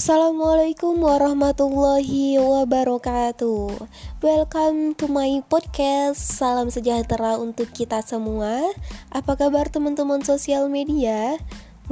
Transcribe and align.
Assalamualaikum 0.00 0.96
warahmatullahi 0.96 2.40
wabarakatuh. 2.40 3.84
Welcome 4.24 4.96
to 4.96 5.12
my 5.12 5.44
podcast. 5.44 6.40
Salam 6.40 6.72
sejahtera 6.72 7.36
untuk 7.36 7.68
kita 7.68 8.00
semua. 8.00 8.64
Apa 9.12 9.36
kabar 9.36 9.68
teman-teman 9.68 10.24
sosial 10.24 10.72
media? 10.72 11.36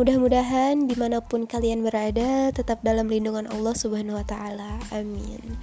Mudah-mudahan 0.00 0.88
di 0.88 0.96
mana 0.96 1.20
pun 1.20 1.44
kalian 1.44 1.84
berada 1.84 2.48
Tetap 2.48 2.80
dalam 2.80 3.12
lindungan 3.12 3.44
Allah 3.44 3.76
subhanahu 3.76 4.16
wa 4.16 4.24
ta'ala. 4.24 4.80
Amin 4.88 5.60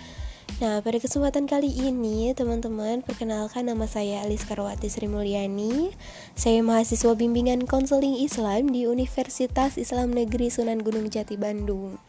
Nah, 0.56 0.80
pada 0.80 1.04
kesempatan 1.04 1.52
kali 1.52 1.68
ini, 1.68 2.32
teman-teman, 2.32 3.04
perkenalkan 3.04 3.68
nama 3.68 3.84
saya 3.92 4.24
Alis 4.24 4.48
Karwati 4.48 4.88
Sri 4.88 5.04
Mulyani. 5.04 5.92
Saya 6.32 6.64
mahasiswa 6.64 7.12
bimbingan 7.12 7.68
konseling 7.68 8.16
Islam 8.16 8.72
di 8.72 8.88
Universitas 8.88 9.76
Islam 9.76 10.16
Negeri 10.16 10.48
Sunan 10.48 10.80
Gunung 10.80 11.12
Jati, 11.12 11.36
Bandung. 11.36 12.00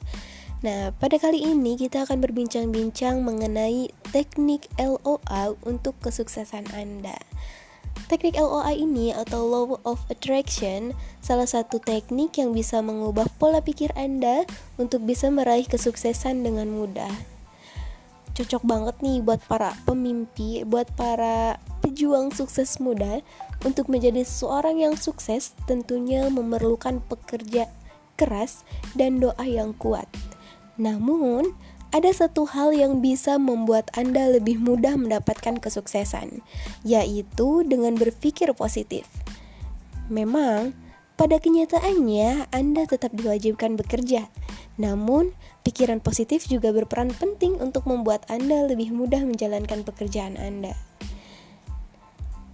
Nah, 0.62 0.94
pada 0.94 1.18
kali 1.18 1.42
ini 1.42 1.74
kita 1.74 2.06
akan 2.06 2.22
berbincang-bincang 2.22 3.18
mengenai 3.18 3.90
teknik 4.14 4.70
LOA 4.78 5.58
untuk 5.66 5.98
kesuksesan 5.98 6.70
Anda. 6.70 7.18
Teknik 8.06 8.38
LOA 8.38 8.78
ini 8.78 9.10
atau 9.10 9.42
Law 9.42 9.82
of 9.82 10.06
Attraction 10.06 10.94
salah 11.18 11.50
satu 11.50 11.82
teknik 11.82 12.38
yang 12.38 12.54
bisa 12.54 12.78
mengubah 12.78 13.26
pola 13.42 13.58
pikir 13.58 13.90
Anda 13.98 14.46
untuk 14.78 15.02
bisa 15.02 15.34
meraih 15.34 15.66
kesuksesan 15.66 16.46
dengan 16.46 16.70
mudah 16.70 17.34
cocok 18.36 18.62
banget 18.68 18.96
nih 19.00 19.24
buat 19.24 19.40
para 19.48 19.72
pemimpi, 19.88 20.60
buat 20.68 20.92
para 20.92 21.56
pejuang 21.80 22.28
sukses 22.36 22.76
muda 22.76 23.24
untuk 23.64 23.88
menjadi 23.88 24.20
seorang 24.28 24.84
yang 24.84 24.94
sukses 24.94 25.56
tentunya 25.64 26.28
memerlukan 26.28 27.00
pekerja 27.08 27.64
keras 28.20 28.68
dan 28.92 29.16
doa 29.24 29.40
yang 29.48 29.72
kuat. 29.80 30.04
Namun, 30.76 31.56
ada 31.96 32.12
satu 32.12 32.44
hal 32.44 32.76
yang 32.76 33.00
bisa 33.00 33.40
membuat 33.40 33.88
Anda 33.96 34.28
lebih 34.28 34.60
mudah 34.60 35.00
mendapatkan 35.00 35.56
kesuksesan, 35.56 36.44
yaitu 36.84 37.64
dengan 37.64 37.96
berpikir 37.96 38.52
positif. 38.52 39.08
Memang, 40.12 40.76
pada 41.16 41.40
kenyataannya 41.40 42.52
Anda 42.52 42.84
tetap 42.84 43.16
diwajibkan 43.16 43.80
bekerja, 43.80 44.28
namun, 44.76 45.32
pikiran 45.64 46.04
positif 46.04 46.44
juga 46.44 46.68
berperan 46.68 47.08
penting 47.08 47.56
untuk 47.64 47.88
membuat 47.88 48.28
Anda 48.28 48.68
lebih 48.68 48.92
mudah 48.92 49.24
menjalankan 49.24 49.88
pekerjaan 49.88 50.36
Anda. 50.36 50.76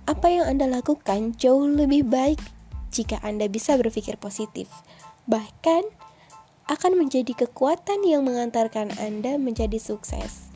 Apa 0.06 0.30
yang 0.30 0.46
Anda 0.46 0.70
lakukan 0.70 1.34
jauh 1.34 1.66
lebih 1.66 2.06
baik 2.06 2.38
jika 2.94 3.18
Anda 3.26 3.50
bisa 3.50 3.74
berpikir 3.74 4.22
positif. 4.22 4.70
Bahkan, 5.26 5.82
akan 6.70 6.92
menjadi 6.94 7.34
kekuatan 7.34 8.06
yang 8.06 8.22
mengantarkan 8.22 8.94
Anda 9.02 9.34
menjadi 9.34 9.82
sukses. 9.82 10.46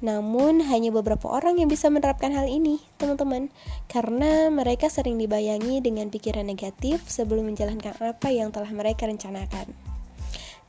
Namun, 0.00 0.62
hanya 0.64 0.94
beberapa 0.94 1.26
orang 1.26 1.58
yang 1.58 1.68
bisa 1.68 1.90
menerapkan 1.90 2.30
hal 2.32 2.46
ini, 2.46 2.80
teman-teman, 2.96 3.50
karena 3.90 4.48
mereka 4.48 4.86
sering 4.86 5.18
dibayangi 5.18 5.82
dengan 5.82 6.08
pikiran 6.08 6.46
negatif 6.46 7.02
sebelum 7.10 7.50
menjalankan 7.50 7.98
apa 7.98 8.30
yang 8.30 8.54
telah 8.54 8.70
mereka 8.70 9.10
rencanakan. 9.10 9.89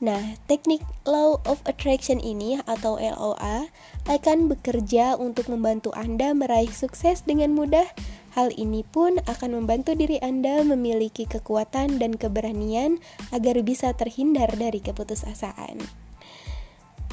Nah, 0.02 0.34
teknik 0.50 0.82
Law 1.06 1.38
of 1.46 1.62
Attraction 1.62 2.18
ini 2.18 2.58
atau 2.66 2.98
LOA 2.98 3.70
akan 4.10 4.50
bekerja 4.50 5.14
untuk 5.14 5.46
membantu 5.46 5.94
Anda 5.94 6.34
meraih 6.34 6.74
sukses 6.74 7.22
dengan 7.22 7.54
mudah. 7.54 7.86
Hal 8.34 8.50
ini 8.58 8.82
pun 8.82 9.22
akan 9.30 9.62
membantu 9.62 9.94
diri 9.94 10.18
Anda 10.18 10.66
memiliki 10.66 11.22
kekuatan 11.30 12.02
dan 12.02 12.18
keberanian 12.18 12.98
agar 13.30 13.62
bisa 13.62 13.94
terhindar 13.94 14.50
dari 14.58 14.82
keputusasaan. 14.82 15.78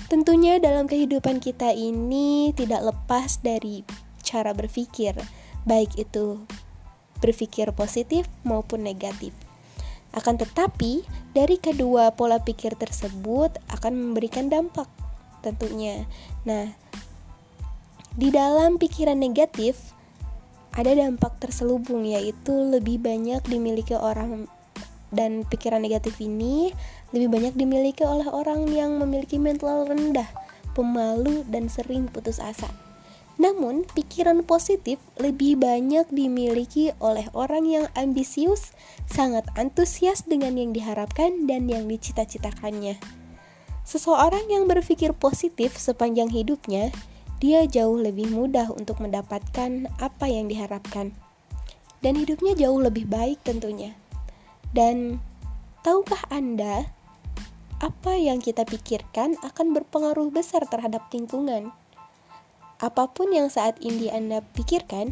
Tentunya 0.09 0.57
dalam 0.57 0.89
kehidupan 0.89 1.45
kita 1.45 1.69
ini 1.69 2.57
tidak 2.57 2.89
lepas 2.89 3.37
dari 3.45 3.85
cara 4.25 4.49
berpikir, 4.57 5.13
baik 5.69 5.93
itu 6.01 6.41
berpikir 7.21 7.69
positif 7.77 8.25
maupun 8.41 8.81
negatif. 8.81 9.48
Akan 10.13 10.41
tetapi, 10.41 11.05
dari 11.31 11.61
kedua 11.61 12.11
pola 12.17 12.41
pikir 12.41 12.73
tersebut 12.73 13.61
akan 13.69 13.93
memberikan 13.93 14.49
dampak 14.49 14.89
tentunya. 15.45 16.09
Nah, 16.43 16.73
di 18.17 18.33
dalam 18.33 18.81
pikiran 18.81 19.15
negatif 19.15 19.93
ada 20.73 20.91
dampak 20.93 21.37
terselubung 21.39 22.05
yaitu 22.05 22.51
lebih 22.51 23.01
banyak 23.01 23.41
dimiliki 23.45 23.93
orang 23.93 24.49
dan 25.09 25.41
pikiran 25.45 25.81
negatif 25.81 26.21
ini 26.21 26.69
lebih 27.09 27.29
banyak 27.33 27.53
dimiliki 27.57 28.05
oleh 28.05 28.29
orang 28.29 28.69
yang 28.69 29.01
memiliki 29.01 29.41
mental 29.41 29.89
rendah, 29.89 30.29
pemalu 30.77 31.41
dan 31.49 31.65
sering 31.65 32.05
putus 32.05 32.37
asa. 32.37 32.69
Namun, 33.39 33.87
pikiran 33.95 34.43
positif 34.43 34.99
lebih 35.15 35.55
banyak 35.63 36.11
dimiliki 36.11 36.91
oleh 36.99 37.23
orang 37.31 37.63
yang 37.63 37.85
ambisius, 37.95 38.75
sangat 39.07 39.47
antusias 39.55 40.27
dengan 40.27 40.59
yang 40.59 40.75
diharapkan 40.75 41.47
dan 41.47 41.71
yang 41.71 41.87
dicita-citakannya. 41.87 42.99
Seseorang 43.87 44.51
yang 44.51 44.67
berpikir 44.67 45.15
positif 45.15 45.79
sepanjang 45.79 46.27
hidupnya, 46.27 46.91
dia 47.39 47.63
jauh 47.63 47.95
lebih 47.95 48.27
mudah 48.27 48.67
untuk 48.75 48.99
mendapatkan 48.99 49.87
apa 50.03 50.25
yang 50.27 50.51
diharapkan. 50.51 51.15
Dan 52.03 52.19
hidupnya 52.19 52.59
jauh 52.59 52.83
lebih 52.83 53.07
baik 53.07 53.39
tentunya. 53.47 53.95
Dan 54.75 55.23
tahukah 55.81 56.27
Anda 56.27 56.91
apa 57.79 58.19
yang 58.19 58.43
kita 58.43 58.67
pikirkan 58.67 59.39
akan 59.39 59.71
berpengaruh 59.71 60.27
besar 60.35 60.67
terhadap 60.67 61.07
lingkungan? 61.15 61.71
Apa 62.79 63.11
pun 63.11 63.35
yang 63.35 63.51
saat 63.51 63.75
ini 63.83 64.07
Anda 64.07 64.39
pikirkan, 64.55 65.11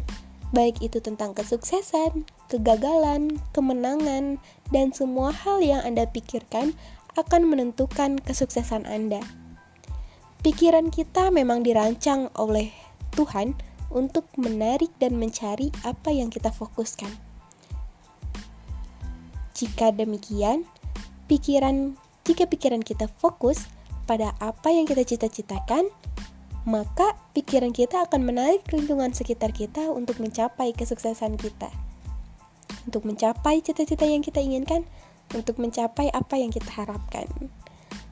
baik 0.56 0.80
itu 0.80 1.04
tentang 1.04 1.36
kesuksesan, 1.36 2.24
kegagalan, 2.48 3.36
kemenangan, 3.52 4.40
dan 4.72 4.96
semua 4.96 5.36
hal 5.36 5.60
yang 5.60 5.84
Anda 5.84 6.08
pikirkan 6.08 6.72
akan 7.20 7.42
menentukan 7.44 8.24
kesuksesan 8.24 8.88
Anda. 8.88 9.20
Pikiran 10.40 10.88
kita 10.88 11.28
memang 11.28 11.60
dirancang 11.60 12.32
oleh 12.38 12.72
Tuhan 13.12 13.52
untuk 13.92 14.24
menarik 14.40 14.88
dan 14.96 15.20
mencari 15.20 15.68
apa 15.84 16.08
yang 16.08 16.32
kita 16.32 16.48
fokuskan. 16.48 17.10
Jika 19.52 19.90
demikian, 19.90 20.62
pikiran 21.26 21.98
jika 22.22 22.44
pikiran 22.44 22.84
kita 22.84 23.08
fokus 23.18 23.66
pada 24.04 24.36
apa 24.38 24.68
yang 24.68 24.84
kita 24.84 25.04
cita-citakan, 25.04 25.88
maka 26.68 27.16
pikiran 27.32 27.72
kita 27.72 28.04
akan 28.04 28.28
menarik 28.28 28.60
lingkungan 28.68 29.16
sekitar 29.16 29.56
kita 29.56 29.88
untuk 29.88 30.20
mencapai 30.20 30.76
kesuksesan 30.76 31.40
kita. 31.40 31.72
Untuk 32.84 33.08
mencapai 33.08 33.64
cita-cita 33.64 34.04
yang 34.04 34.20
kita 34.20 34.44
inginkan, 34.44 34.84
untuk 35.32 35.56
mencapai 35.56 36.12
apa 36.12 36.36
yang 36.36 36.52
kita 36.52 36.68
harapkan. 36.68 37.24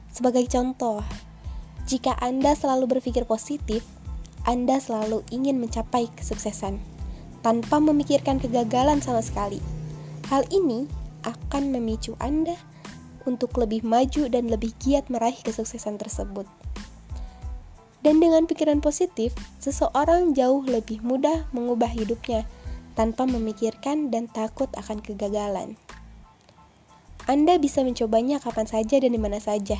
Sebagai 0.09 0.49
contoh, 0.49 1.05
jika 1.85 2.17
Anda 2.17 2.57
selalu 2.57 2.97
berpikir 2.97 3.29
positif, 3.29 3.85
Anda 4.41 4.81
selalu 4.81 5.21
ingin 5.29 5.61
mencapai 5.61 6.09
kesuksesan 6.17 6.81
tanpa 7.45 7.77
memikirkan 7.77 8.41
kegagalan 8.41 9.05
sama 9.05 9.21
sekali. 9.21 9.61
Hal 10.33 10.49
ini 10.49 10.89
akan 11.29 11.69
memicu 11.69 12.17
Anda 12.17 12.57
untuk 13.29 13.53
lebih 13.61 13.85
maju 13.85 14.25
dan 14.33 14.49
lebih 14.49 14.73
giat 14.81 15.13
meraih 15.13 15.37
kesuksesan 15.45 16.01
tersebut. 16.01 16.49
Dan 18.07 18.23
dengan 18.23 18.47
pikiran 18.47 18.79
positif, 18.79 19.35
seseorang 19.59 20.31
jauh 20.31 20.63
lebih 20.63 21.03
mudah 21.03 21.43
mengubah 21.51 21.91
hidupnya 21.91 22.47
tanpa 22.95 23.27
memikirkan 23.27 24.07
dan 24.15 24.31
takut 24.31 24.71
akan 24.79 25.03
kegagalan. 25.03 25.75
Anda 27.27 27.59
bisa 27.59 27.83
mencobanya 27.83 28.39
kapan 28.39 28.63
saja 28.63 29.03
dan 29.03 29.11
di 29.11 29.19
mana 29.19 29.43
saja. 29.43 29.75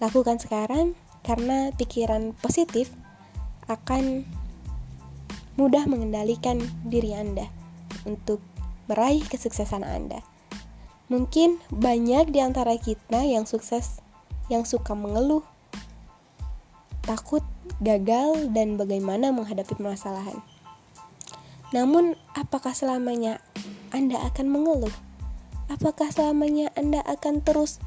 Lakukan 0.00 0.40
sekarang 0.40 0.96
karena 1.20 1.76
pikiran 1.76 2.32
positif 2.40 2.88
akan 3.68 4.24
mudah 5.60 5.84
mengendalikan 5.84 6.56
diri 6.88 7.12
Anda 7.12 7.52
untuk 8.08 8.40
meraih 8.88 9.20
kesuksesan 9.28 9.84
Anda. 9.84 10.24
Mungkin 11.12 11.60
banyak 11.68 12.32
di 12.32 12.40
antara 12.40 12.80
kita 12.80 13.28
yang 13.28 13.44
sukses 13.44 14.00
yang 14.48 14.64
suka 14.64 14.96
mengeluh 14.96 15.44
takut, 17.04 17.44
gagal, 17.80 18.50
dan 18.52 18.80
bagaimana 18.80 19.30
menghadapi 19.30 19.76
permasalahan. 19.76 20.40
Namun, 21.70 22.16
apakah 22.36 22.72
selamanya 22.72 23.40
Anda 23.92 24.20
akan 24.30 24.46
mengeluh? 24.50 24.92
Apakah 25.72 26.12
selamanya 26.12 26.68
Anda 26.76 27.00
akan 27.04 27.40
terus 27.40 27.80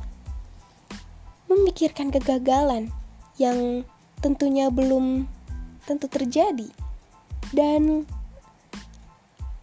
memikirkan 1.45 2.09
kegagalan 2.09 2.89
yang 3.37 3.85
tentunya 4.19 4.73
belum 4.73 5.29
tentu 5.85 6.09
terjadi? 6.09 6.67
Dan 7.53 8.09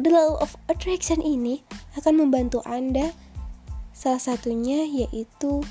the 0.00 0.08
law 0.08 0.40
of 0.40 0.56
attraction 0.70 1.20
ini 1.20 1.60
akan 2.00 2.24
membantu 2.26 2.64
Anda 2.64 3.12
salah 3.92 4.22
satunya 4.22 4.88
yaitu 4.88 5.62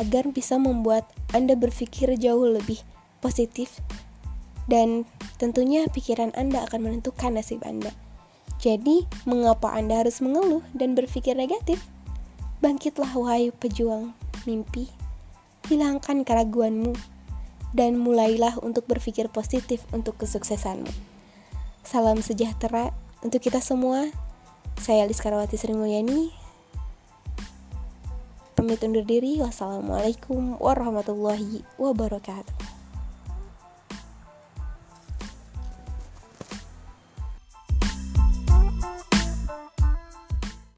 agar 0.00 0.32
bisa 0.32 0.56
membuat 0.56 1.04
Anda 1.36 1.52
berpikir 1.54 2.16
jauh 2.16 2.48
lebih 2.48 2.80
positif 3.20 3.84
dan 4.64 5.04
tentunya 5.36 5.84
pikiran 5.92 6.32
Anda 6.32 6.64
akan 6.64 6.88
menentukan 6.88 7.36
nasib 7.36 7.60
Anda. 7.68 7.92
Jadi, 8.60 9.04
mengapa 9.24 9.72
Anda 9.76 10.04
harus 10.04 10.24
mengeluh 10.24 10.64
dan 10.72 10.96
berpikir 10.96 11.36
negatif? 11.36 11.80
Bangkitlah 12.60 13.12
wahai 13.16 13.52
pejuang 13.52 14.12
mimpi. 14.44 14.88
Hilangkan 15.68 16.24
keraguanmu 16.24 16.92
dan 17.72 17.96
mulailah 18.00 18.58
untuk 18.60 18.84
berpikir 18.84 19.28
positif 19.32 19.84
untuk 19.96 20.16
kesuksesanmu. 20.20 20.90
Salam 21.80 22.20
sejahtera 22.20 22.92
untuk 23.24 23.40
kita 23.40 23.64
semua. 23.64 24.12
Saya 24.76 25.08
Liska 25.08 25.32
Rawati 25.32 25.56
Sri 25.56 25.72
Mulyani. 25.72 26.39
Pamit 28.60 28.84
undur 28.84 29.08
diri. 29.08 29.40
Wassalamualaikum 29.40 30.60
warahmatullahi 30.60 31.64
wabarakatuh. 31.80 32.79